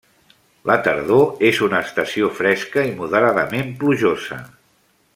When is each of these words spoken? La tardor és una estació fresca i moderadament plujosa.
La 0.69 0.77
tardor 0.87 1.43
és 1.51 1.59
una 1.67 1.81
estació 1.89 2.31
fresca 2.39 2.87
i 2.93 2.97
moderadament 3.05 3.71
plujosa. 3.85 4.43